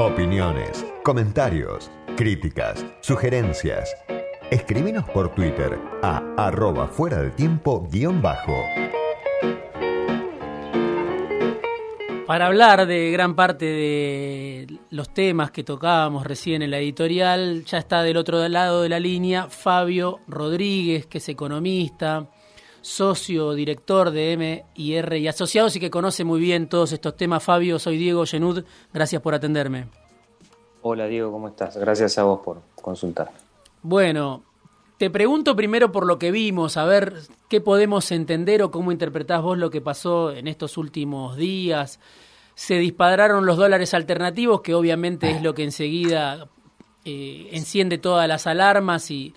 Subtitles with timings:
[0.00, 3.92] Opiniones, comentarios, críticas, sugerencias.
[4.48, 8.54] Escribinos por Twitter a arroba fuera del tiempo guion bajo.
[12.28, 17.78] Para hablar de gran parte de los temas que tocábamos recién en la editorial, ya
[17.78, 22.28] está del otro lado de la línea Fabio Rodríguez, que es economista,
[22.80, 27.42] socio, director de M&R y asociados y que conoce muy bien todos estos temas.
[27.42, 29.88] Fabio, soy Diego Genud, gracias por atenderme.
[30.82, 31.76] Hola Diego, ¿cómo estás?
[31.76, 33.30] Gracias a vos por consultar.
[33.82, 34.42] Bueno,
[34.96, 37.14] te pregunto primero por lo que vimos, a ver
[37.48, 42.00] qué podemos entender o cómo interpretás vos lo que pasó en estos últimos días.
[42.54, 46.48] Se dispararon los dólares alternativos, que obviamente es lo que enseguida
[47.04, 49.34] eh, enciende todas las alarmas y,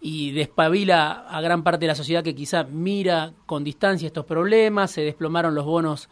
[0.00, 4.90] y despabila a gran parte de la sociedad que quizá mira con distancia estos problemas,
[4.90, 6.08] se desplomaron los bonos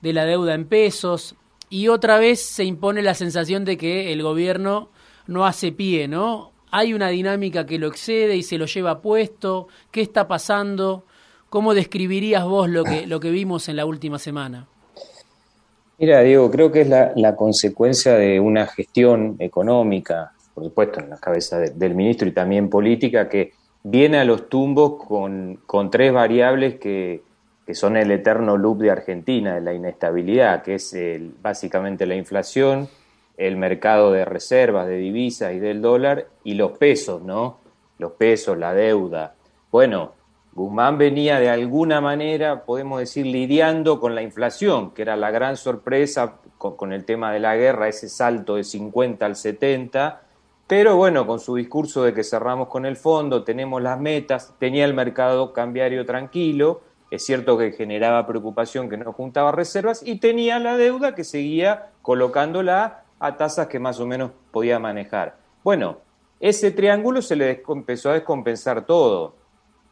[0.00, 1.34] de la deuda en pesos
[1.70, 4.90] y otra vez se impone la sensación de que el gobierno
[5.26, 6.52] no hace pie, ¿no?
[6.70, 9.68] Hay una dinámica que lo excede y se lo lleva puesto.
[9.90, 11.04] ¿Qué está pasando?
[11.48, 14.66] ¿Cómo describirías vos lo que, lo que vimos en la última semana?
[15.98, 21.10] Mira, Diego, creo que es la, la consecuencia de una gestión económica por supuesto, en
[21.10, 26.12] la cabeza del ministro y también política, que viene a los tumbos con, con tres
[26.12, 27.22] variables que,
[27.66, 32.14] que, son el eterno loop de Argentina, de la inestabilidad, que es el, básicamente la
[32.14, 32.88] inflación,
[33.36, 37.58] el mercado de reservas, de divisas y del dólar, y los pesos, ¿no?
[37.98, 39.34] Los pesos, la deuda.
[39.70, 40.12] Bueno,
[40.54, 45.56] Guzmán venía de alguna manera, podemos decir, lidiando con la inflación, que era la gran
[45.56, 50.22] sorpresa con el tema de la guerra, ese salto de 50 al 70,
[50.72, 54.86] pero bueno, con su discurso de que cerramos con el fondo, tenemos las metas, tenía
[54.86, 60.58] el mercado cambiario tranquilo, es cierto que generaba preocupación que no juntaba reservas y tenía
[60.60, 65.36] la deuda que seguía colocándola a tasas que más o menos podía manejar.
[65.62, 65.98] Bueno,
[66.40, 69.34] ese triángulo se le empezó a descompensar todo.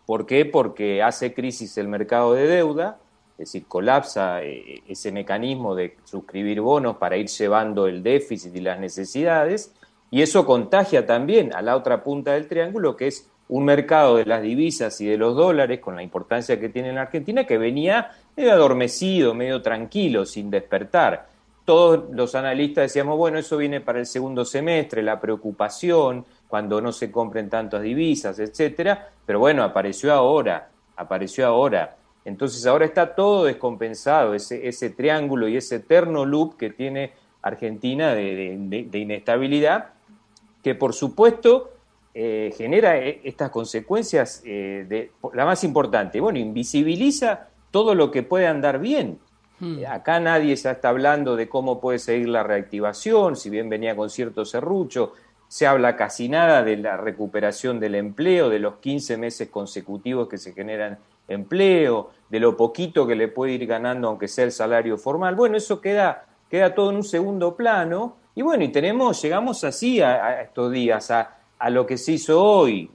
[0.06, 0.46] ¿Por qué?
[0.46, 2.96] Porque hace crisis el mercado de deuda,
[3.32, 8.60] es decir, colapsa eh, ese mecanismo de suscribir bonos para ir llevando el déficit y
[8.62, 9.74] las necesidades,
[10.10, 14.26] y eso contagia también a la otra punta del triángulo, que es un mercado de
[14.26, 18.10] las divisas y de los dólares, con la importancia que tiene en Argentina, que venía
[18.36, 21.28] medio adormecido, medio tranquilo, sin despertar.
[21.64, 26.92] Todos los analistas decíamos, bueno, eso viene para el segundo semestre, la preocupación, cuando no
[26.92, 31.96] se compren tantas divisas, etcétera, pero bueno, apareció ahora, apareció ahora.
[32.24, 38.88] Entonces ahora está todo descompensado, ese, triángulo y ese eterno loop que tiene Argentina de
[38.92, 39.90] inestabilidad,
[40.62, 41.70] que por supuesto
[42.12, 48.22] eh, genera eh, estas consecuencias, eh, de, la más importante, bueno, invisibiliza todo lo que
[48.22, 49.20] puede andar bien.
[49.60, 49.78] Hmm.
[49.88, 54.10] Acá nadie ya está hablando de cómo puede seguir la reactivación, si bien venía con
[54.10, 55.12] cierto serrucho,
[55.46, 60.38] se habla casi nada de la recuperación del empleo, de los 15 meses consecutivos que
[60.38, 60.98] se generan
[61.28, 65.34] empleo, de lo poquito que le puede ir ganando aunque sea el salario formal.
[65.34, 70.00] Bueno, eso queda, queda todo en un segundo plano y bueno, y tenemos, llegamos así
[70.00, 72.90] a, estos días, a, a, lo que se hizo hoy.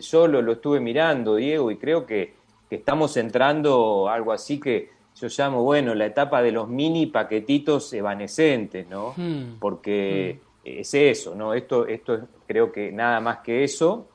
[0.00, 2.34] Yo lo, lo estuve mirando, Diego, y creo que,
[2.68, 7.92] que, estamos entrando algo así que yo llamo, bueno, la etapa de los mini paquetitos
[7.92, 9.12] evanescentes, ¿no?
[9.16, 9.58] Hmm.
[9.58, 10.60] Porque hmm.
[10.64, 11.52] es eso, ¿no?
[11.52, 14.08] Esto, esto es, creo que nada más que eso.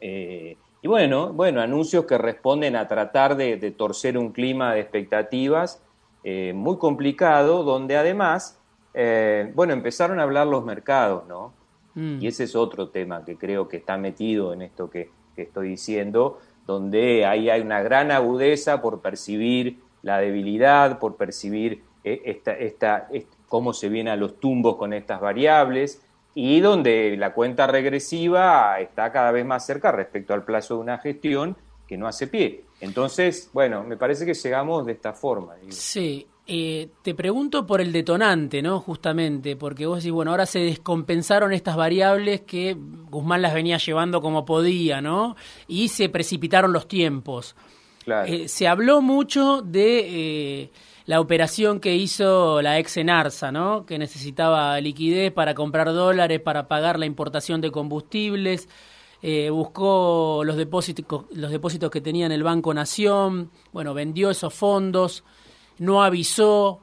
[0.00, 4.80] Eh, y bueno, bueno, anuncios que responden a tratar de, de torcer un clima de
[4.80, 5.82] expectativas
[6.24, 8.57] eh, muy complicado, donde además
[9.00, 11.54] eh, bueno, empezaron a hablar los mercados, ¿no?
[11.94, 12.20] Mm.
[12.20, 16.40] Y ese es otro tema que creo que está metido en esto que, estoy diciendo,
[16.66, 23.08] donde ahí hay una gran agudeza por percibir la debilidad, por percibir eh, esta, esta,
[23.46, 26.02] cómo se viene a los tumbos con estas variables
[26.34, 30.98] y donde la cuenta regresiva está cada vez más cerca respecto al plazo de una
[30.98, 32.64] gestión que no hace pie.
[32.80, 35.54] Entonces, bueno, me parece que llegamos de esta forma.
[35.68, 38.80] Sí, eh, te pregunto por el detonante, ¿no?
[38.80, 42.74] Justamente, porque vos decís, bueno, ahora se descompensaron estas variables que
[43.10, 45.36] Guzmán las venía llevando como podía, ¿no?
[45.66, 47.54] Y se precipitaron los tiempos.
[48.26, 50.70] Eh, se habló mucho de eh,
[51.04, 53.84] la operación que hizo la ex Enarsa, ¿no?
[53.84, 58.70] Que necesitaba liquidez para comprar dólares, para pagar la importación de combustibles.
[59.50, 65.24] buscó los depósitos, los depósitos que tenía en el Banco Nación, bueno, vendió esos fondos
[65.78, 66.80] no avisó.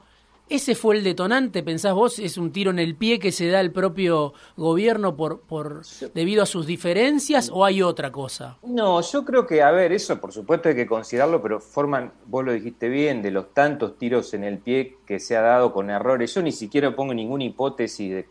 [0.48, 2.20] ¿Ese fue el detonante, pensás vos?
[2.20, 5.82] ¿Es un tiro en el pie que se da el propio gobierno por, por
[6.14, 8.56] debido a sus diferencias o hay otra cosa?
[8.62, 12.44] No, yo creo que, a ver, eso por supuesto hay que considerarlo, pero forman, vos
[12.44, 15.90] lo dijiste bien, de los tantos tiros en el pie que se ha dado con
[15.90, 16.32] errores.
[16.32, 18.26] Yo ni siquiera pongo ninguna hipótesis de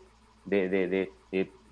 [0.46, 1.10] de,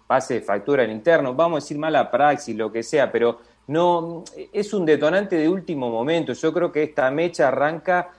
[0.07, 4.25] pase de factura al interno, vamos a decir mala praxis, lo que sea, pero no
[4.53, 6.35] es un detonante de último momento.
[6.35, 8.11] Yo creo que esta mecha arranca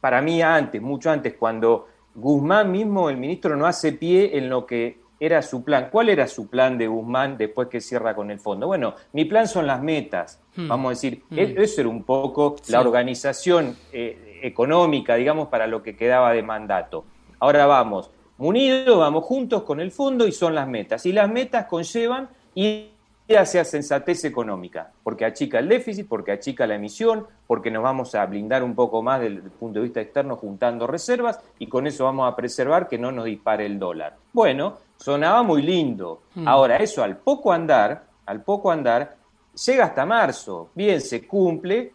[0.00, 4.66] para mí antes, mucho antes, cuando Guzmán mismo, el ministro, no hace pie en lo
[4.66, 5.88] que era su plan.
[5.92, 8.66] ¿Cuál era su plan de Guzmán después que cierra con el fondo?
[8.66, 10.40] Bueno, mi plan son las metas.
[10.56, 10.68] Hmm.
[10.68, 11.38] Vamos a decir, hmm.
[11.38, 16.42] e-, eso era un poco la organización eh, económica, digamos, para lo que quedaba de
[16.42, 17.04] mandato.
[17.38, 21.04] Ahora vamos, munidos, vamos juntos con el fondo y son las metas.
[21.04, 22.89] Y las metas conllevan y
[23.36, 28.24] hacia sensatez económica, porque achica el déficit, porque achica la emisión, porque nos vamos a
[28.26, 32.04] blindar un poco más desde el punto de vista externo juntando reservas y con eso
[32.04, 34.16] vamos a preservar que no nos dispare el dólar.
[34.32, 36.22] Bueno, sonaba muy lindo.
[36.34, 36.48] Hmm.
[36.48, 39.16] Ahora, eso al poco andar, al poco andar,
[39.66, 40.70] llega hasta marzo.
[40.74, 41.92] Bien, se cumple,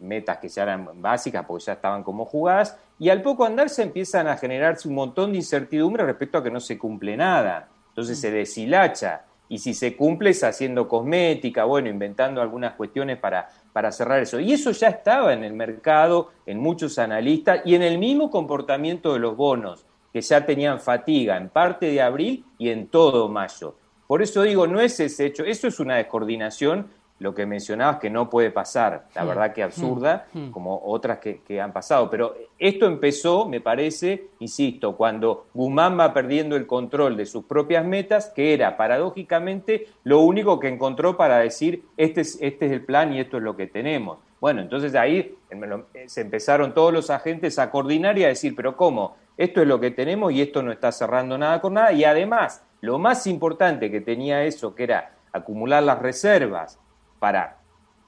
[0.00, 3.82] metas que ya eran básicas porque ya estaban como jugadas, y al poco andar se
[3.82, 7.68] empiezan a generarse un montón de incertidumbre respecto a que no se cumple nada.
[7.90, 13.48] Entonces se deshilacha y si se cumple es haciendo cosmética, bueno, inventando algunas cuestiones para,
[13.72, 14.38] para cerrar eso.
[14.40, 19.12] Y eso ya estaba en el mercado, en muchos analistas y en el mismo comportamiento
[19.12, 23.76] de los bonos, que ya tenían fatiga en parte de abril y en todo mayo.
[24.06, 28.10] Por eso digo, no es ese hecho, eso es una descoordinación lo que mencionabas que
[28.10, 29.28] no puede pasar, la hmm.
[29.28, 30.38] verdad que absurda, hmm.
[30.38, 30.50] Hmm.
[30.50, 32.08] como otras que, han pasado.
[32.10, 37.84] Pero esto empezó, me parece, insisto, cuando Guzmán va perdiendo el control de sus propias
[37.84, 42.84] metas, que era paradójicamente lo único que encontró para decir, este es, este es el
[42.84, 44.18] plan y esto es lo que tenemos.
[44.40, 45.36] Bueno, entonces ahí
[46.06, 49.16] se empezaron todos los agentes a coordinar y a decir, pero ¿cómo?
[49.36, 51.92] Esto es lo que tenemos y esto no está cerrando nada con nada.
[51.92, 56.78] Y además, lo más importante que tenía eso, que era acumular las reservas,
[57.18, 57.58] para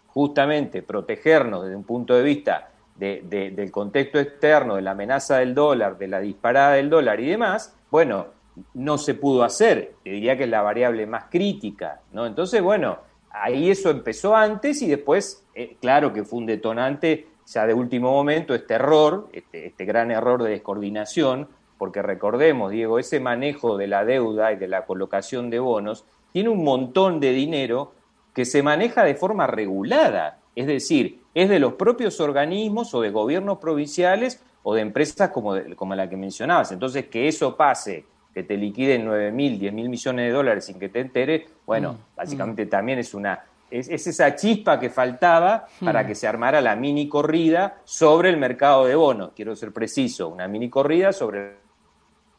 [0.09, 5.97] justamente protegernos desde un punto de vista del contexto externo, de la amenaza del dólar,
[5.97, 8.27] de la disparada del dólar y demás, bueno,
[8.75, 9.95] no se pudo hacer.
[10.05, 12.27] Te diría que es la variable más crítica, ¿no?
[12.27, 12.99] Entonces, bueno,
[13.31, 18.13] ahí eso empezó antes y después, eh, claro que fue un detonante ya de último
[18.13, 21.49] momento, este error, este, este gran error de descoordinación,
[21.79, 26.51] porque recordemos, Diego, ese manejo de la deuda y de la colocación de bonos tiene
[26.51, 27.93] un montón de dinero
[28.35, 33.11] que se maneja de forma regulada, es decir, es de los propios organismos o de
[33.11, 36.73] gobiernos provinciales o de empresas como, como la que mencionabas.
[36.73, 38.05] Entonces, que eso pase,
[38.35, 41.95] que te liquiden 9 mil, 10 mil millones de dólares sin que te enteres, bueno,
[41.95, 42.69] mm, básicamente mm.
[42.69, 43.45] también es una...
[43.71, 46.07] Es, esa chispa que faltaba para mm.
[46.09, 49.31] que se armara la mini corrida sobre el mercado de bonos.
[49.35, 51.57] Quiero ser preciso, una mini corrida sobre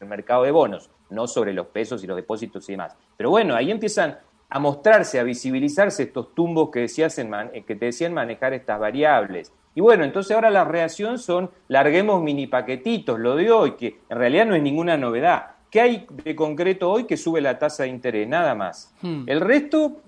[0.01, 2.97] el mercado de bonos, no sobre los pesos y los depósitos y demás.
[3.15, 4.17] Pero bueno, ahí empiezan
[4.51, 9.53] a mostrarse, a visibilizarse estos tumbos que, eh, que te decían manejar estas variables.
[9.73, 14.17] Y bueno, entonces ahora la reacción son larguemos mini paquetitos, lo de hoy, que en
[14.17, 15.51] realidad no es ninguna novedad.
[15.69, 18.27] ¿Qué hay de concreto hoy que sube la tasa de interés?
[18.27, 18.93] Nada más.
[19.01, 19.23] Hmm.
[19.25, 20.01] El resto,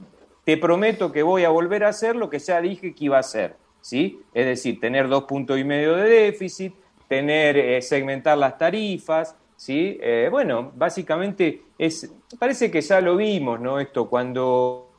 [0.44, 3.22] te prometo que voy a volver a hacer lo que ya dije que iba a
[3.22, 3.56] hacer.
[3.80, 4.20] ¿sí?
[4.34, 6.74] Es decir, tener dos puntos y medio de déficit,
[7.08, 9.98] tener, eh, segmentar las tarifas, ¿sí?
[10.02, 13.80] Eh, bueno, básicamente es, parece que ya lo vimos, ¿no?
[13.80, 14.90] Esto, cuando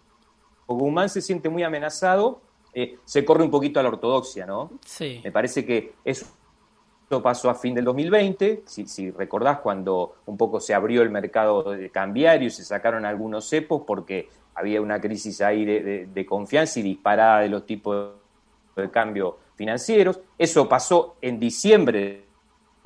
[0.66, 2.40] Guzmán se siente muy amenazado,
[2.72, 4.70] eh, se corre un poquito a la ortodoxia, ¿no?
[4.86, 5.20] Sí.
[5.22, 6.24] Me parece que eso
[7.22, 11.62] pasó a fin del 2020, si, si, recordás cuando un poco se abrió el mercado
[11.74, 16.80] de cambiario y se sacaron algunos cepos porque había una crisis ahí de, de confianza
[16.80, 18.14] y disparada de los tipos
[18.74, 20.20] de cambio financieros.
[20.38, 22.23] Eso pasó en diciembre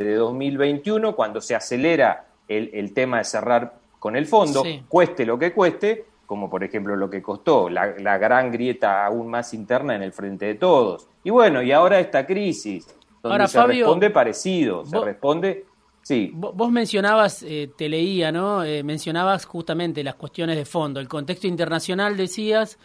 [0.05, 5.53] de 2021, cuando se acelera el, tema de cerrar con el fondo, cueste lo que
[5.53, 10.13] cueste, como por ejemplo lo que costó, la, gran grieta aún más interna en el
[10.13, 11.09] frente de todos.
[11.25, 12.87] Y bueno, y ahora esta crisis,
[13.23, 15.65] donde se responde parecido, se responde...
[16.01, 16.31] Sí.
[16.33, 18.65] Vos mencionabas, eh, te leía, ¿no?
[18.65, 22.79] Eh, mencionabas justamente las cuestiones de fondo, el contexto internacional, decías,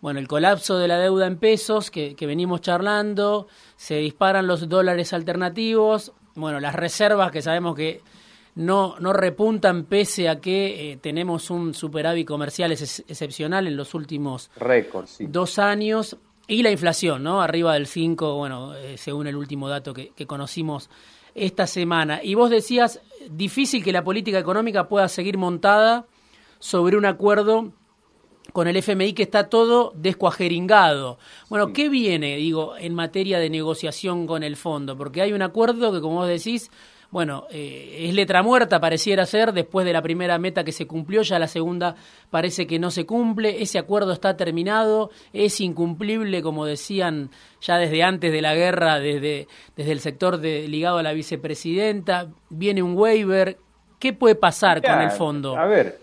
[0.00, 4.68] bueno, el colapso de la deuda en pesos que, que venimos charlando, se disparan los
[4.68, 8.00] dólares alternativos, bueno, las reservas que sabemos que
[8.56, 14.50] no, no repuntan pese a que eh, tenemos un superávit comercial excepcional en los últimos
[15.20, 17.40] dos años y la inflación, ¿no?
[17.40, 20.90] Arriba del 5, bueno, eh, según el último dato que, que, conocimos
[21.34, 22.20] esta semana.
[22.22, 23.00] Y vos decías,
[23.30, 26.06] difícil que la política económica pueda seguir montada
[26.58, 27.72] sobre un acuerdo
[28.52, 31.18] con el FMI que está todo descuajeringado.
[31.48, 34.96] Bueno, ¿qué viene, digo, en materia de negociación con el fondo?
[34.96, 36.70] Porque hay un acuerdo que, como vos decís,
[37.10, 41.22] bueno, eh, es letra muerta, pareciera ser, después de la primera meta que se cumplió,
[41.22, 41.94] ya la segunda
[42.30, 48.02] parece que no se cumple, ese acuerdo está terminado, es incumplible, como decían ya desde
[48.02, 49.46] antes de la guerra, desde,
[49.76, 53.58] desde el sector de, ligado a la vicepresidenta, viene un waiver,
[54.04, 55.56] ¿Qué puede pasar con el fondo?
[55.56, 55.98] A ver,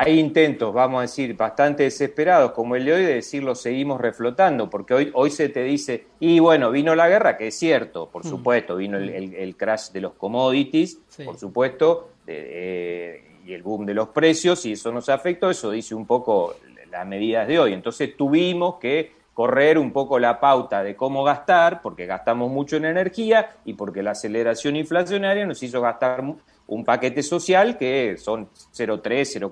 [0.00, 4.70] hay intentos, vamos a decir, bastante desesperados, como el de hoy, de decirlo seguimos reflotando,
[4.70, 8.24] porque hoy, hoy se te dice, y bueno, vino la guerra, que es cierto, por
[8.24, 8.28] mm.
[8.28, 14.64] supuesto, vino el, crash de los commodities, por supuesto, y el boom de los precios,
[14.66, 16.54] y eso nos afectó, eso dice un poco
[16.92, 17.72] las medidas de hoy.
[17.72, 22.84] Entonces tuvimos que correr un poco la pauta de cómo gastar, porque gastamos mucho en
[22.84, 26.22] energía y porque la aceleración inflacionaria nos hizo gastar
[26.68, 29.02] un paquete social que son 0,3,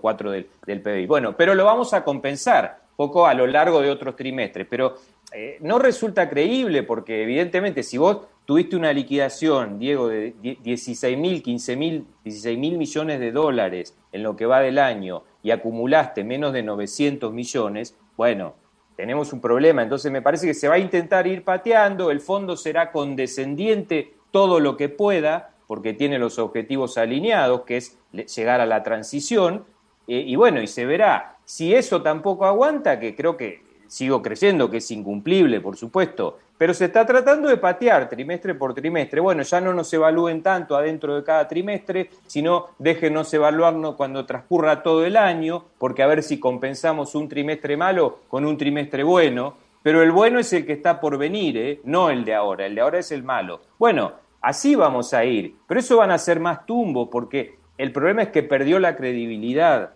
[0.00, 1.06] 0,4 del, del PBI.
[1.06, 4.96] Bueno, pero lo vamos a compensar poco a lo largo de otros trimestres, pero
[5.32, 11.42] eh, no resulta creíble porque evidentemente si vos tuviste una liquidación, Diego, de 16 mil,
[11.42, 16.23] 15 mil, 16 mil millones de dólares en lo que va del año y acumulaste
[16.25, 18.54] menos de 900 millones, bueno,
[18.96, 19.82] tenemos un problema.
[19.82, 24.61] Entonces me parece que se va a intentar ir pateando, el fondo será condescendiente todo
[24.61, 27.99] lo que pueda, porque tiene los objetivos alineados, que es
[28.35, 29.64] llegar a la transición,
[30.08, 31.37] eh, y bueno, y se verá.
[31.44, 36.73] Si eso tampoco aguanta, que creo que sigo creyendo que es incumplible, por supuesto, pero
[36.73, 39.20] se está tratando de patear trimestre por trimestre.
[39.20, 44.82] Bueno, ya no nos evalúen tanto adentro de cada trimestre, sino déjenos evaluarnos cuando transcurra
[44.82, 49.54] todo el año, porque a ver si compensamos un trimestre malo con un trimestre bueno.
[49.82, 51.80] Pero el bueno es el que está por venir, ¿eh?
[51.85, 53.61] no el de ahora, el de ahora es el malo.
[53.78, 54.14] Bueno,
[54.47, 58.29] así vamos a ir, pero eso van a ser más tumbos, porque el problema es
[58.29, 59.91] que perdió la credibilidad.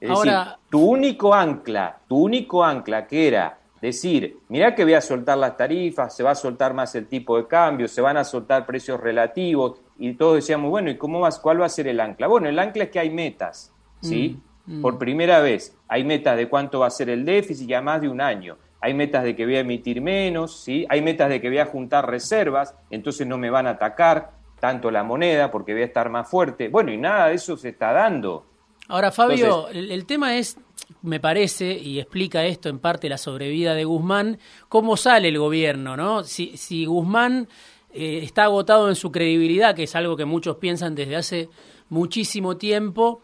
[0.00, 0.32] Es decir,
[0.68, 5.56] tu único ancla, tu único ancla que era decir, mirá que voy a soltar las
[5.56, 9.00] tarifas, se va a soltar más el tipo de cambio, se van a soltar precios
[9.00, 12.26] relativos, y todos decíamos, bueno, ¿y cómo vas, cuál va a ser el ancla?
[12.26, 14.36] Bueno, el ancla es que hay metas, ¿sí?
[14.36, 14.82] Mm, mm.
[14.82, 18.08] Por primera vez hay metas de cuánto va a ser el déficit ya más de
[18.08, 18.56] un año.
[18.80, 20.84] Hay metas de que voy a emitir menos, ¿sí?
[20.88, 24.90] Hay metas de que voy a juntar reservas, entonces no me van a atacar tanto
[24.90, 26.68] la moneda porque voy a estar más fuerte.
[26.68, 28.44] Bueno, y nada de eso se está dando.
[28.88, 30.58] Ahora, Fabio, el, tema es,
[31.02, 34.38] me parece, y explica esto en parte la sobrevida de Guzmán,
[34.68, 36.24] cómo sale el gobierno, ¿no?
[36.24, 37.48] Si, si Guzmán
[37.92, 41.48] eh, está agotado en su credibilidad, que es algo que muchos piensan desde hace
[41.88, 43.20] muchísimo tiempo,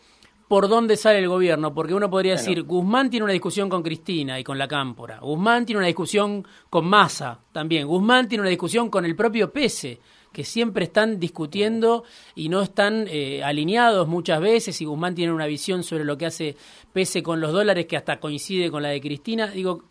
[0.48, 1.72] ¿por dónde sale el gobierno?
[1.72, 5.66] Porque uno podría decir, Guzmán tiene una discusión con Cristina y con la Cámpora, Guzmán
[5.66, 10.00] tiene una discusión con Massa también, Guzmán tiene una discusión con el propio Pese
[10.32, 15.46] que siempre están discutiendo y no están eh, alineados muchas veces, y Guzmán tiene una
[15.46, 16.56] visión sobre lo que hace
[16.92, 19.48] Pese con los dólares que hasta coincide con la de Cristina.
[19.48, 19.84] Digo,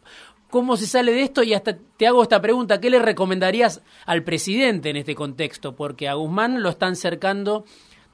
[0.49, 1.43] ¿cómo se sale de esto?
[1.43, 5.75] Y hasta te hago esta pregunta, ¿qué le recomendarías al presidente en este contexto?
[5.75, 7.65] Porque a Guzmán lo están cercando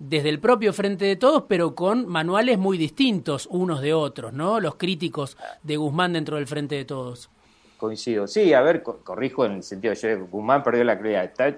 [0.04, 4.60] desde el propio Frente de Todos, pero con manuales muy distintos unos de otros, ¿no?
[4.60, 7.30] Los críticos de Guzmán dentro del Frente de Todos.
[7.78, 8.28] Coincido.
[8.28, 11.58] Sí, a ver, corrijo en el sentido de que Guzmán perdió la credibilidad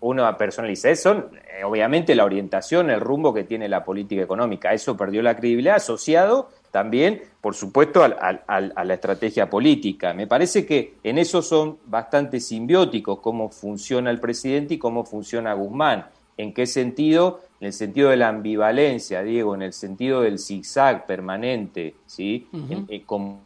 [0.00, 4.74] uno personaliza eso, eh, obviamente la orientación, el rumbo que tiene la política económica.
[4.74, 10.12] Eso perdió la credibilidad, asociado también, por supuesto, a la estrategia política.
[10.12, 15.54] Me parece que en eso son bastante simbióticos cómo funciona el presidente y cómo funciona
[15.54, 16.06] Guzmán.
[16.36, 17.40] ¿En qué sentido?
[17.60, 22.48] En el sentido de la ambivalencia, Diego, en el sentido del zigzag permanente, ¿sí?
[23.06, 23.40] como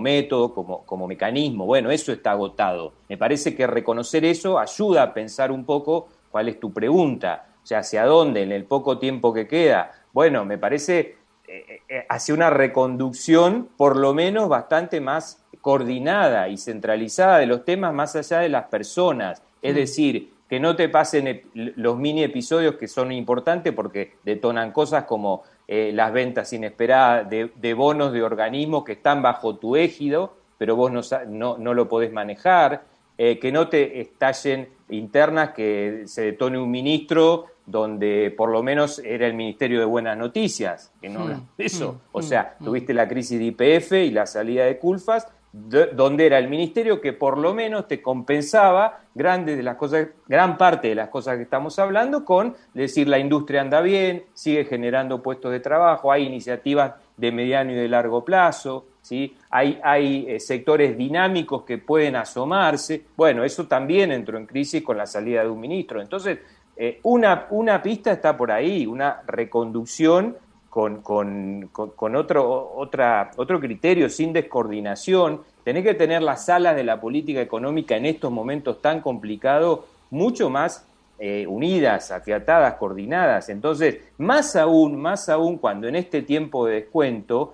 [0.00, 1.66] método, como, como mecanismo.
[1.66, 2.94] Bueno, eso está agotado.
[3.08, 7.66] Me parece que reconocer eso ayuda a pensar un poco cuál es tu pregunta, o
[7.66, 9.92] sea, hacia dónde en el poco tiempo que queda.
[10.12, 16.56] Bueno, me parece eh, eh, hacia una reconducción por lo menos bastante más coordinada y
[16.56, 19.42] centralizada de los temas más allá de las personas.
[19.60, 25.04] Es decir, que no te pasen los mini episodios que son importantes porque detonan cosas
[25.04, 30.76] como eh, las ventas inesperadas de, bonos de organismos que están bajo tu égido, pero
[30.76, 32.82] vos no, no, lo podés manejar,
[33.16, 38.98] eh, que no te estallen internas, que se detone un ministro donde por lo menos
[38.98, 41.46] era el Ministerio de Buenas Noticias, que no hmm.
[41.56, 41.92] eso.
[41.92, 42.08] Hmm.
[42.12, 42.64] o sea, hmm.
[42.66, 47.12] tuviste la crisis de IPF y la salida de Culfas, donde era el ministerio que
[47.12, 51.42] por lo menos te compensaba grandes de las cosas, gran parte de las cosas que
[51.42, 56.94] estamos hablando con decir la industria anda bien, sigue generando puestos de trabajo, hay iniciativas
[57.18, 59.36] de mediano y de largo plazo, ¿sí?
[59.50, 63.04] hay, hay eh, sectores dinámicos que pueden asomarse.
[63.14, 66.00] Bueno, eso también entró en crisis con la salida de un ministro.
[66.00, 66.38] Entonces,
[66.76, 70.36] eh, una, una pista está por ahí, una reconducción
[70.72, 75.42] con, con, con, otro, otra, otro criterio, sin descoordinación.
[75.64, 80.48] Tenés que tener las salas de la política económica en estos momentos tan complicados mucho
[80.48, 80.86] más
[81.18, 83.50] eh, unidas, afiatadas, coordinadas.
[83.50, 87.52] Entonces, más aún, más aún cuando en este tiempo de descuento,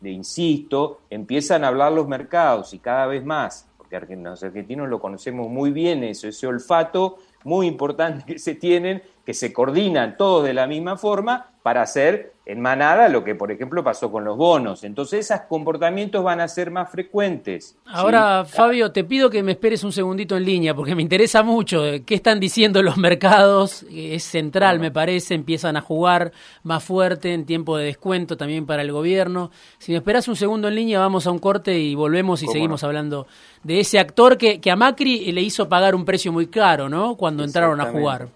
[0.00, 4.98] de insisto, empiezan a hablar los mercados y cada vez más, porque los argentinos lo
[4.98, 10.44] conocemos muy bien, eso, ese olfato muy importante que se tienen que se coordinan todos
[10.44, 14.36] de la misma forma para hacer en manada lo que, por ejemplo, pasó con los
[14.36, 14.84] bonos.
[14.84, 17.76] Entonces, esos comportamientos van a ser más frecuentes.
[17.86, 21.82] Ahora, Fabio, te pido que me esperes un segundito en línea, porque me interesa mucho
[22.06, 23.84] qué están diciendo los mercados.
[23.90, 25.34] Es central, me parece.
[25.34, 26.30] Empiezan a jugar
[26.62, 29.50] más fuerte en tiempo de descuento también para el gobierno.
[29.78, 32.84] Si me esperas un segundo en línea, vamos a un corte y volvemos y seguimos
[32.84, 33.26] hablando
[33.64, 37.16] de ese actor que, que a Macri le hizo pagar un precio muy caro, ¿no?
[37.16, 38.28] Cuando entraron a jugar.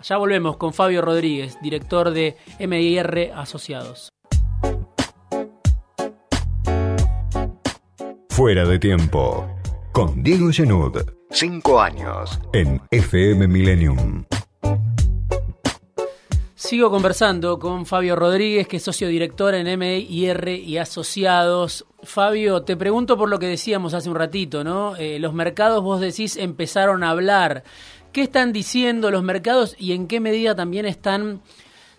[0.00, 4.10] Ya volvemos con Fabio Rodríguez, director de MIR Asociados.
[8.28, 9.48] Fuera de tiempo.
[9.92, 10.98] Con Diego Genud.
[11.30, 12.38] Cinco años.
[12.52, 14.24] En FM Millennium.
[16.54, 21.86] Sigo conversando con Fabio Rodríguez, que es socio director en MIR y Asociados.
[22.04, 24.94] Fabio, te pregunto por lo que decíamos hace un ratito, ¿no?
[24.96, 27.64] Eh, los mercados, vos decís, empezaron a hablar
[28.12, 31.40] ¿Qué están diciendo los mercados y en qué medida también están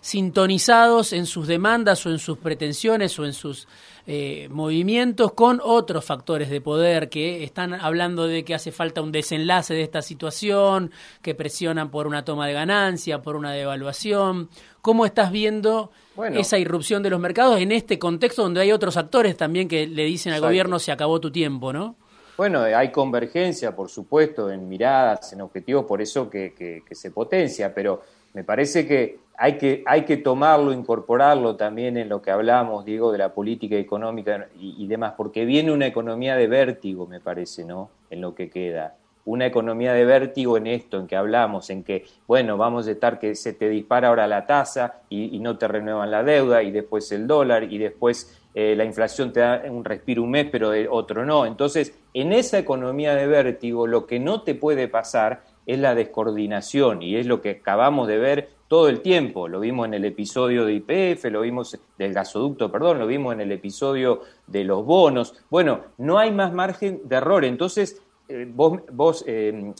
[0.00, 3.68] sintonizados en sus demandas o en sus pretensiones o en sus
[4.06, 9.12] eh, movimientos con otros factores de poder que están hablando de que hace falta un
[9.12, 10.90] desenlace de esta situación,
[11.22, 14.48] que presionan por una toma de ganancia, por una devaluación.
[14.80, 15.92] ¿Cómo estás viendo
[16.34, 20.04] esa irrupción de los mercados en este contexto donde hay otros actores también que le
[20.04, 21.96] dicen al gobierno se acabó tu tiempo, ¿no?
[22.36, 28.02] Bueno, hay convergencia, por supuesto, en miradas, en objetivos, por eso que, se potencia, pero
[28.34, 33.12] me parece que hay, que hay que tomarlo, incorporarlo también en lo que hablamos, Diego,
[33.12, 37.64] de la política económica y, y demás, porque viene una economía de vértigo, me parece,
[37.64, 37.90] ¿no?
[38.10, 42.04] En lo que queda una economía de vértigo en esto, en que hablamos, en que,
[42.26, 45.68] bueno, vamos a estar que se te dispara ahora la tasa y, y no te
[45.68, 49.84] renuevan la deuda y después el dólar y después eh, la inflación te da un
[49.84, 51.46] respiro un mes, pero otro no.
[51.46, 57.02] Entonces, en esa economía de vértigo, lo que no te puede pasar es la descoordinación
[57.02, 59.48] y es lo que acabamos de ver todo el tiempo.
[59.48, 63.40] Lo vimos en el episodio de IPF, lo vimos del gasoducto, perdón, lo vimos en
[63.40, 65.34] el episodio de los bonos.
[65.48, 67.44] Bueno, no hay más margen de error.
[67.44, 69.72] Entonces, eh, vos, vos eh,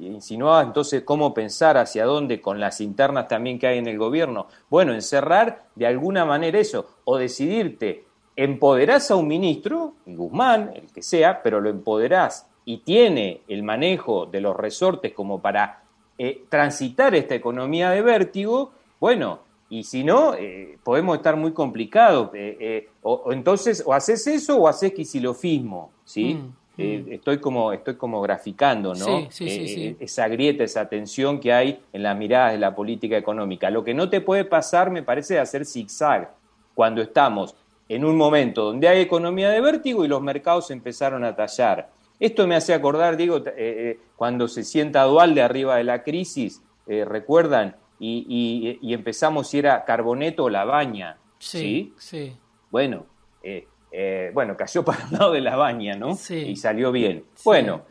[0.00, 4.46] insinuabas entonces cómo pensar hacia dónde con las internas también que hay en el gobierno.
[4.70, 8.07] Bueno, encerrar de alguna manera eso o decidirte
[8.38, 14.26] empoderás a un ministro, Guzmán, el que sea, pero lo empoderás y tiene el manejo
[14.26, 15.82] de los resortes como para
[16.16, 18.70] eh, transitar esta economía de vértigo,
[19.00, 22.30] bueno, y si no, eh, podemos estar muy complicados.
[22.32, 26.34] Eh, o, entonces, o haces eso o haces quisilofismo, ¿sí?
[26.34, 27.12] Mm, mm.
[27.12, 29.28] estoy, como, estoy como graficando, ¿no?
[29.28, 33.68] esa grieta, esa tensión que hay en las miradas de la política económica.
[33.68, 36.30] Lo que no te puede pasar, me parece, es hacer zigzag
[36.76, 37.56] cuando estamos
[37.88, 41.90] en un momento donde hay economía de vértigo y los mercados empezaron a tallar.
[42.20, 46.02] Esto me hace acordar, digo, eh, eh, cuando se sienta dual de arriba de la
[46.02, 51.18] crisis, eh, recuerdan, y, empezamos si era Carboneto o La Baña.
[51.38, 52.36] Sí, sí.
[52.70, 53.06] Bueno,
[54.32, 56.14] bueno, cayó para un lado de La Baña, ¿no?
[56.14, 56.36] Sí.
[56.36, 57.24] Y salió bien.
[57.44, 57.82] Bueno,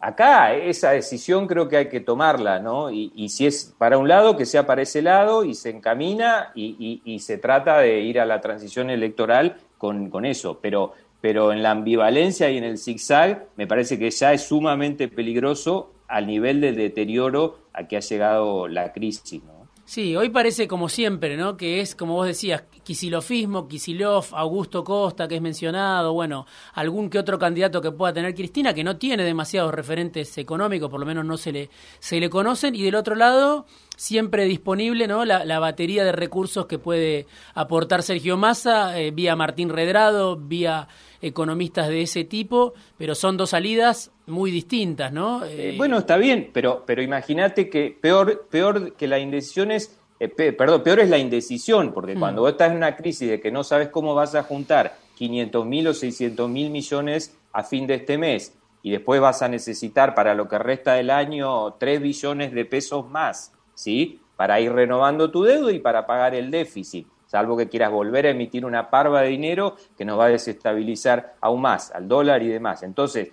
[0.00, 2.90] acá esa decisión creo que hay que tomarla, ¿no?
[2.90, 7.18] Y, si es para un lado, que sea para ese lado y se encamina y,
[7.20, 10.58] se trata de ir a la transición electoral con, eso.
[10.60, 15.08] Pero, pero en la ambivalencia y en el zigzag me parece que ya es sumamente
[15.08, 19.60] peligroso al nivel de deterioro a que ha llegado la crisis, ¿no?
[19.84, 21.56] Sí, hoy parece como siempre, ¿no?
[21.56, 27.18] Que es, como vos decías, Kisilofismo, Kisilov, Augusto Costa, que es mencionado, bueno, algún que
[27.18, 31.24] otro candidato que pueda tener Cristina, que no tiene demasiados referentes económicos, por lo menos
[31.24, 33.66] no se le, se le conocen, y del otro lado,
[33.96, 35.24] siempre disponible, ¿no?
[35.24, 40.88] La, batería de recursos que puede aportar Sergio Massa, eh, vía Martín Redrado, vía
[41.20, 45.44] economistas de ese tipo, pero son dos salidas muy distintas, ¿no?
[45.44, 50.52] Eh, bueno, está bien, pero, pero imagínate que peor, peor que la indecisión es, eh,
[50.52, 52.18] perdón, peor es la indecisión, porque mm.
[52.18, 55.66] cuando vos estás en una crisis de que no sabes cómo vas a juntar 500
[55.66, 60.14] mil o 600 mil millones a fin de este mes y después vas a necesitar
[60.14, 64.20] para lo que resta del año 3 billones de pesos más, ¿sí?
[64.36, 68.30] Para ir renovando tu deuda y para pagar el déficit salvo que quieras volver a
[68.30, 72.48] emitir una parva de dinero que nos va a desestabilizar aún más al dólar y
[72.48, 72.82] demás.
[72.82, 73.28] Entonces,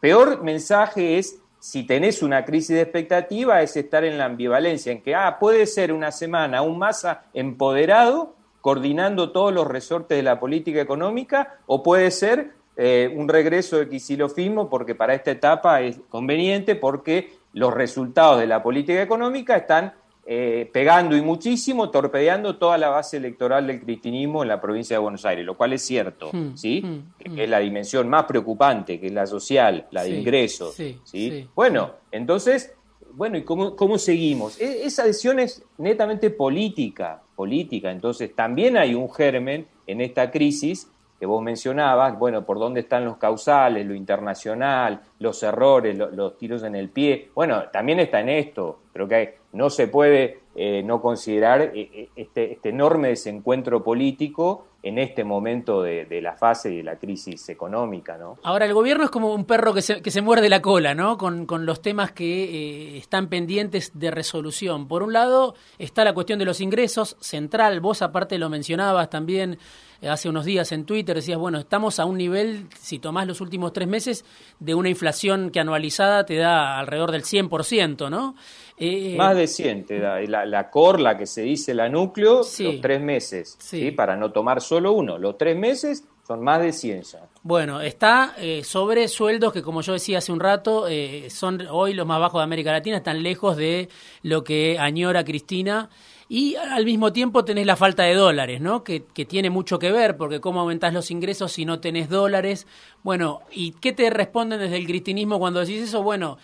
[0.00, 5.02] peor mensaje es, si tenés una crisis de expectativa, es estar en la ambivalencia, en
[5.02, 10.38] que, ah, puede ser una semana un más empoderado, coordinando todos los resortes de la
[10.38, 16.00] política económica, o puede ser eh, un regreso de quisilofismo, porque para esta etapa es
[16.08, 19.94] conveniente, porque los resultados de la política económica están
[20.30, 25.00] eh, pegando y muchísimo, torpedeando toda la base electoral del cristianismo en la provincia de
[25.00, 26.82] Buenos Aires, lo cual es cierto, hmm, ¿sí?
[26.84, 27.38] Hmm, que hmm.
[27.38, 32.74] es la dimensión más preocupante, que es la social, la de ingresos, sí, Bueno, entonces
[33.14, 34.60] bueno, ¿y cómo, cómo seguimos?
[34.60, 37.90] E, esa decisión es netamente política, política.
[37.90, 40.88] Entonces, también hay un germen en esta crisis
[41.18, 46.62] que vos mencionabas, bueno, por dónde están los causales, lo internacional, los errores, los tiros
[46.62, 47.30] en el pie.
[47.34, 48.80] Bueno, también está en esto.
[48.92, 54.66] Creo que no se puede eh, no considerar eh, eh, este, este, enorme desencuentro político
[54.82, 58.38] en este momento de, la fase y de la crisis económica, ¿no?
[58.44, 61.18] Ahora, el gobierno es como un perro que se, que se muerde la cola, ¿no?
[61.18, 64.86] Con, con los temas que están pendientes de resolución.
[64.86, 69.58] Por un lado, está la cuestión de los ingresos, central, vos aparte lo mencionabas también
[70.02, 73.72] hace unos días en Twitter, decías, bueno, estamos a un nivel, si tomás los últimos
[73.72, 74.24] tres meses,
[74.60, 78.36] de una inflación que anualizada te da alrededor del 100%, ¿no?
[78.76, 80.20] Eh, Más de 100 te da.
[80.20, 83.90] La, la core, la que se dice la núcleo, los tres meses, sí.
[83.90, 85.18] Para no tomar solo uno.
[85.18, 87.28] Los tres meses son más de 100 ya.
[87.42, 91.94] Bueno, está eh, sobre sueldos que, como yo decía hace un rato, eh, son hoy
[91.94, 93.88] los más bajos de América Latina, están lejos de
[94.22, 95.88] lo que añora Cristina.
[96.28, 98.84] Y al mismo tiempo tenés la falta de dólares, ¿no?
[98.84, 102.66] Que, que, tiene mucho que ver, porque cómo aumentás los ingresos si no tenés dólares.
[103.02, 106.02] Bueno, ¿y qué te responden desde el cristinismo cuando decís eso?
[106.02, 106.36] Bueno,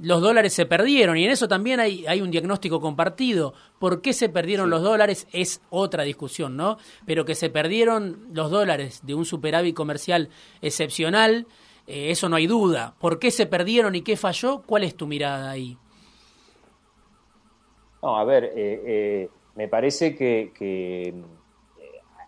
[0.00, 3.54] los dólares se perdieron y en eso también hay, hay un diagnóstico compartido.
[3.78, 5.26] ¿Por qué se perdieron los dólares?
[5.32, 6.78] Es otra discusión, ¿no?
[7.06, 10.30] Pero que se perdieron los dólares de un superávit comercial
[10.62, 11.46] excepcional,
[11.86, 12.94] eh, eso no hay duda.
[12.98, 14.62] ¿Por qué se perdieron y qué falló?
[14.62, 15.76] ¿Cuál es tu mirada ahí?
[18.02, 21.14] No, a ver, eh, eh, me parece que, eh,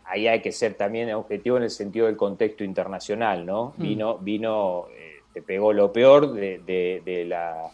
[0.04, 3.74] ahí hay que ser también objetivo en el sentido del contexto internacional, ¿no?
[3.76, 3.82] Mm.
[3.82, 4.87] Vino, vino,
[5.32, 7.70] te pegó lo peor de, la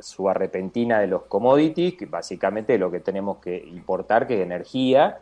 [0.00, 5.20] suba repentina de los commodities, que básicamente lo que tenemos que importar, que es energía,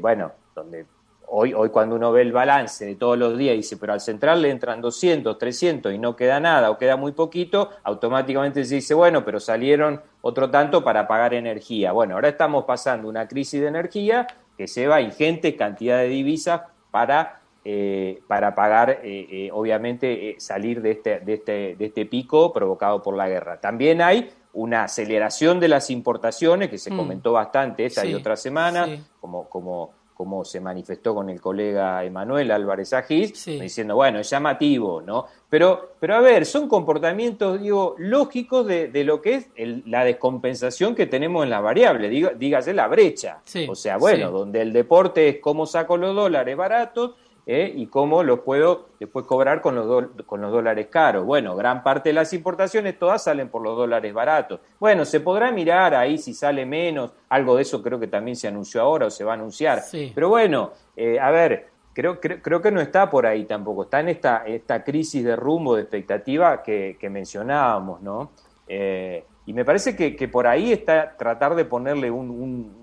[0.00, 0.84] bueno, donde
[1.32, 4.00] Hoy, hoy cuando uno ve el balance de todos los días y dice, pero al
[4.00, 8.76] central le entran 200, 300 y no queda nada o queda muy poquito, automáticamente se
[8.76, 11.92] dice, bueno, pero salieron otro tanto para pagar energía.
[11.92, 14.26] Bueno, ahora estamos pasando una crisis de energía
[14.58, 20.90] que lleva ingentes cantidades de divisas para, eh, para pagar, eh, eh, obviamente, salir de
[20.90, 23.60] este, de, este, de este pico provocado por la guerra.
[23.60, 26.96] También hay una aceleración de las importaciones, que se mm.
[26.96, 28.88] comentó bastante esta y otra semana,
[29.20, 35.00] como, como como se manifestó con el colega Emanuel Álvarez Agis, diciendo, bueno, es llamativo,
[35.00, 35.24] ¿no?
[35.48, 39.48] Pero, pero a ver, son comportamientos, digo, lógicos de, lo que es
[39.86, 43.40] la descompensación que tenemos en la variable, dígase la brecha.
[43.66, 47.12] o sea, bueno, donde el deporte es cómo saco los dólares baratos
[47.50, 47.72] ¿eh?
[47.74, 51.24] y cómo los puedo después cobrar con los, con los dólares caros.
[51.26, 54.60] Bueno, gran parte de las importaciones todas salen por los dólares baratos.
[54.78, 58.46] Bueno, se podrá mirar ahí si sale menos, algo de eso creo que también se
[58.46, 59.82] anunció ahora o se va a anunciar.
[60.14, 64.10] Pero bueno, eh, a ver, creo, creo, que no está por ahí tampoco, está en
[64.10, 68.30] esta, esta crisis de rumbo, de expectativa que, mencionábamos, ¿no?
[68.68, 72.79] Eh, y me parece que, que, por ahí está tratar de ponerle un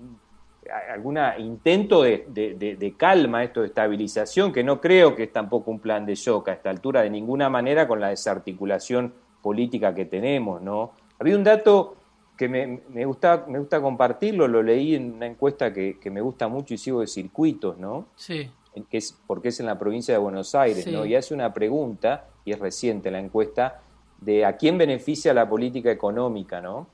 [0.92, 6.04] algún intento de, calma, esto de estabilización, que no creo que es tampoco un plan
[6.06, 10.92] de shock a esta altura de ninguna manera con la desarticulación política que tenemos, ¿no?
[11.18, 11.96] Había un dato
[12.36, 16.48] que me, me, gusta, me gusta compartirlo, lo leí en una encuesta que, me gusta
[16.48, 18.06] mucho y sigo de circuitos, ¿no?
[18.16, 18.50] Sí.
[18.88, 21.04] Que es, porque es en la provincia de Buenos Aires, ¿no?
[21.04, 23.80] Y hace una pregunta, y es reciente la encuesta,
[24.20, 26.88] de a quién beneficia la política económica, ¿no?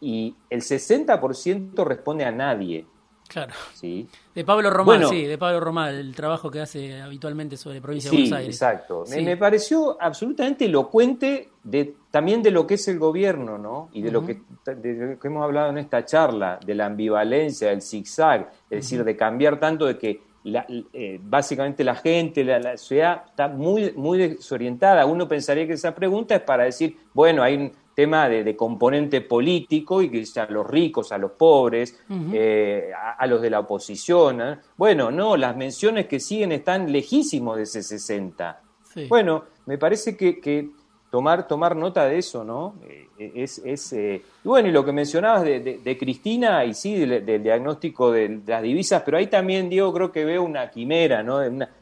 [0.00, 2.86] Y el 60% responde a nadie.
[3.28, 3.52] Claro.
[3.74, 4.08] Sí.
[4.34, 8.16] De Pablo Román, sí, de Pablo Román, el trabajo que hace habitualmente sobre provincia de
[8.16, 8.56] Buenos Aires.
[8.56, 9.04] Exacto.
[9.10, 13.90] Me, pareció absolutamente elocuente de, también de lo que es el gobierno, ¿no?
[13.92, 18.50] Y de, lo que, que hemos hablado en esta charla, de la ambivalencia, del zigzag,
[18.70, 23.48] es decir, de cambiar tanto de que eh, básicamente la gente, la, la, sociedad está
[23.48, 25.04] muy, muy desorientada.
[25.04, 30.08] Uno pensaría que esa pregunta es para decir, bueno, hay tema de, componente político y
[30.08, 31.98] que a los ricos, a los pobres,
[32.32, 34.40] eh, a, los de la oposición.
[34.40, 34.58] ¿eh?
[34.76, 38.62] Bueno, no, las menciones que siguen están lejísimos de ese 60.
[39.08, 40.70] Bueno, me parece que,
[41.10, 42.76] tomar, tomar nota de eso, ¿no?
[42.88, 48.12] Eh, es, es y bueno, y lo que mencionabas de, Cristina, y sí, del, diagnóstico
[48.12, 51.40] de, las divisas, pero ahí también, Diego, creo que veo una quimera, ¿no?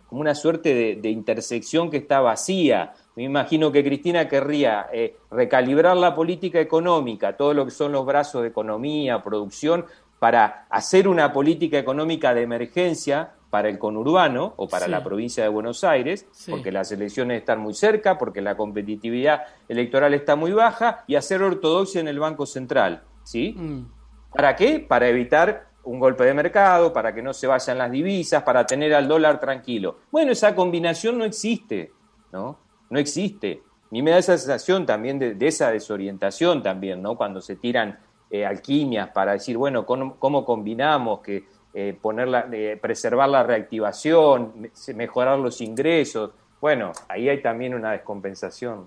[0.09, 5.97] Como una suerte de intersección que está vacía me imagino que Cristina querría eh, recalibrar
[5.97, 9.87] la política económica, todo lo que son los brazos de economía, producción,
[10.19, 15.49] para hacer una política económica de emergencia para el conurbano o para la provincia de
[15.49, 21.05] Buenos Aires, porque las elecciones están muy cerca, porque la competitividad electoral está muy baja,
[21.07, 23.03] y hacer ortodoxia en el Banco Central.
[23.25, 23.55] ¿sí?
[23.57, 23.87] Mm.
[24.35, 24.81] ¿Para qué?
[24.81, 28.95] Para evitar un golpe de mercado, para que no se vayan las divisas, para tener
[28.95, 29.99] al dólar tranquilo.
[30.11, 31.93] Bueno, esa combinación no existe,
[32.33, 32.59] ¿no?
[32.91, 33.63] no existe.
[33.91, 37.17] mí me da esa sensación también de, esa desorientación también, ¿no?
[37.17, 37.99] Cuando se tiran
[38.31, 41.45] eh, alquimias para decir, bueno, ¿cómo, combinamos que
[41.75, 42.47] eh, ponerla,
[42.81, 46.33] preservar la reactivación, mejorar los ingresos?
[46.61, 48.87] Bueno, ahí hay también una descompensación.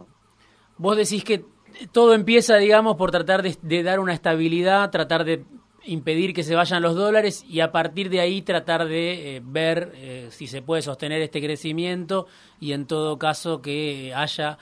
[0.78, 1.46] Vos decís que
[1.92, 5.44] todo empieza, digamos, por tratar de, dar una estabilidad, tratar de
[5.90, 9.92] impedir que se vayan los dólares y a partir de ahí tratar de eh, ver
[9.96, 12.28] eh, si se puede sostener este crecimiento
[12.60, 14.58] y en todo caso que haya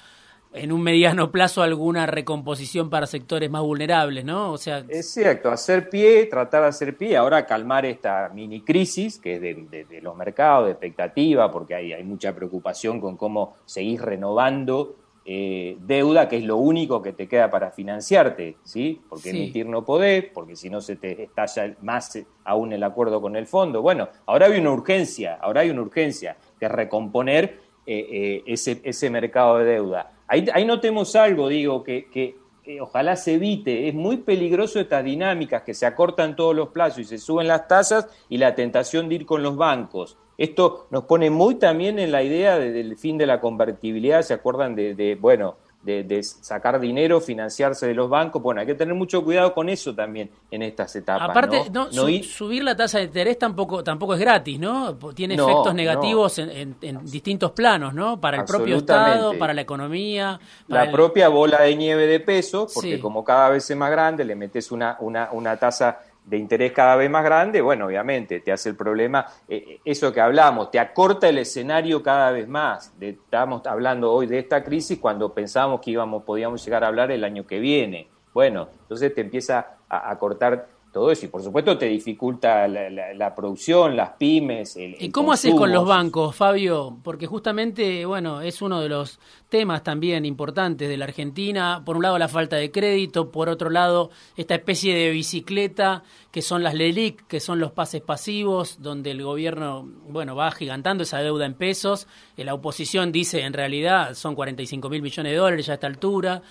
[0.54, 4.52] en un mediano plazo alguna recomposición para sectores más vulnerables, ¿no?
[4.52, 9.20] O sea, es cierto, hacer pie, tratar de hacer pie, ahora calmar esta mini crisis
[9.20, 14.02] que es de, los mercados, de expectativa, porque hay, hay mucha preocupación con cómo seguir
[14.02, 14.96] renovando
[15.30, 19.02] eh, deuda, que es lo único que te queda para financiarte, ¿sí?
[19.10, 23.36] Porque emitir no podés, porque si no se te estalla más aún el acuerdo con
[23.36, 23.82] el fondo.
[23.82, 28.80] Bueno, ahora hay una urgencia, ahora hay una urgencia, que es recomponer eh, eh, ese,
[28.86, 30.14] ese mercado de deuda.
[30.28, 32.38] Ahí, ahí notemos algo, digo, que, que
[32.80, 33.90] ojalá se evite.
[33.90, 37.68] Es muy peligroso estas dinámicas que se acortan todos los plazos y se suben las
[37.68, 40.18] tasas y la tentación de ir con los bancos.
[40.38, 44.76] Esto nos pone muy también en la idea del fin de la convertibilidad, ¿se acuerdan
[44.76, 48.42] de, bueno, de, sacar dinero, financiarse de los bancos?
[48.44, 51.30] Bueno, hay que tener mucho cuidado con eso también en estas etapas.
[51.30, 51.92] Aparte, ¿no?
[52.22, 54.96] subir la tasa de interés tampoco, tampoco es gratis, ¿no?
[55.16, 58.22] Tiene efectos negativos en, distintos planos, ¿no?
[58.22, 60.40] Para el propio Estado, para la economía.
[60.68, 64.36] la propia bola de nieve de peso, porque como cada vez es más grande, le
[64.36, 68.70] metes una, una, una tasa de interés cada vez más grande, bueno, obviamente te hace
[68.70, 72.94] el problema, eh, eh, eso que hablamos, te acorta el escenario cada vez más.
[73.00, 77.24] estamos hablando hoy de esta crisis cuando pensábamos que íbamos, podíamos llegar a hablar el
[77.24, 78.10] año que viene.
[78.34, 81.26] Bueno, entonces te empieza a, a cortar todo eso.
[81.26, 84.76] Y por supuesto te dificulta la, producción, las pymes.
[84.78, 86.98] ¿Y cómo haces con los bancos, Fabio?
[87.04, 89.20] Porque justamente, bueno, es uno de los
[89.50, 91.82] temas también importantes de la Argentina.
[91.86, 96.42] Por un lado, la falta de crédito, por otro lado, esta especie de bicicleta que
[96.42, 101.20] son las LELIC, que son los pases pasivos, donde el gobierno, bueno, va gigantando esa
[101.20, 102.08] deuda en pesos.
[102.36, 106.42] La oposición dice, en realidad, son 45 mil millones de dólares ya a esta altura.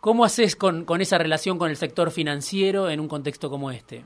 [0.00, 4.02] ¿Cómo haces con, esa relación con el sector financiero en un contexto como este?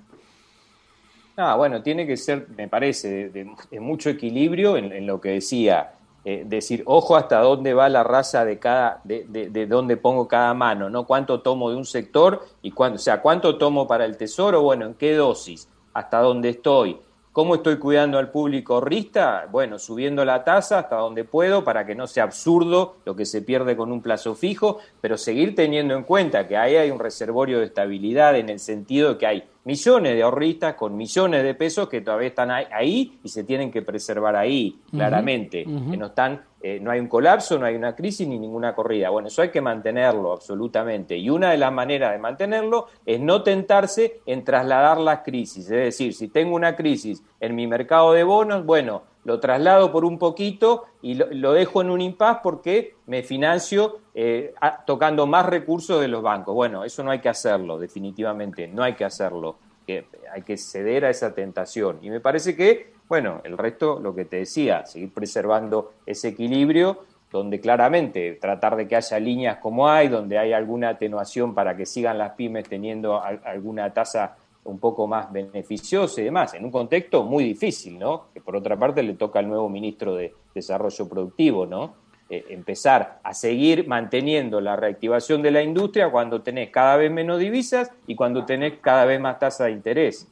[1.36, 5.92] Ah, bueno, tiene que ser, me parece, de, mucho equilibrio en, lo que decía,
[6.24, 10.52] eh, decir, ojo hasta dónde va la raza de cada, de, de, dónde pongo cada
[10.52, 11.06] mano, ¿no?
[11.06, 14.86] Cuánto tomo de un sector y cuánto, o sea, cuánto tomo para el tesoro, bueno,
[14.86, 16.98] en qué dosis, hasta dónde estoy.
[17.34, 19.48] ¿Cómo estoy cuidando al público rista?
[19.50, 23.42] Bueno, subiendo la tasa hasta donde puedo para que no sea absurdo lo que se
[23.42, 27.58] pierde con un plazo fijo, pero seguir teniendo en cuenta que ahí hay un reservorio
[27.58, 31.88] de estabilidad en el sentido de que hay millones de ahorristas con millones de pesos
[31.88, 36.78] que todavía están ahí y se tienen que preservar ahí, claramente, que no están, eh,
[36.80, 39.10] no hay un colapso, no hay una crisis ni ninguna corrida.
[39.10, 41.16] Bueno, eso hay que mantenerlo absolutamente.
[41.16, 45.64] Y una de las maneras de mantenerlo es no tentarse en trasladar las crisis.
[45.64, 50.04] Es decir, si tengo una crisis en mi mercado de bonos, bueno, lo traslado por
[50.04, 54.54] un poquito y lo, dejo en un impas porque me financio eh,
[54.86, 56.54] tocando más recursos de los bancos.
[56.54, 59.56] Bueno, eso no hay que hacerlo, definitivamente, no hay que hacerlo.
[59.86, 61.98] hay que ceder a esa tentación.
[62.02, 67.04] Y me parece que, bueno, el resto, lo que te decía, seguir preservando ese equilibrio
[67.34, 71.84] donde claramente tratar de que haya líneas como hay, donde hay alguna atenuación para que
[71.84, 77.22] sigan las pymes teniendo alguna tasa un poco más beneficioso y demás, en un contexto
[77.22, 78.28] muy difícil, ¿no?
[78.32, 81.94] Que por otra parte le toca al nuevo ministro de Desarrollo Productivo, ¿no?
[82.30, 87.38] Eh, empezar a seguir manteniendo la reactivación de la industria cuando tenés cada vez menos
[87.38, 90.26] divisas y cuando tenés cada vez más tasa de interés.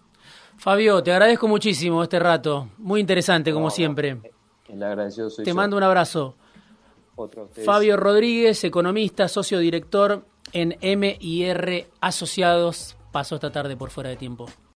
[0.56, 4.18] Fabio, te agradezco muchísimo este rato, muy interesante como siempre.
[4.68, 6.34] El agradecido soy te mando un abrazo.
[7.64, 14.46] Fabio Rodríguez, economista, socio director en MIR Asociados pasó esta tarde por fuera de tiempo.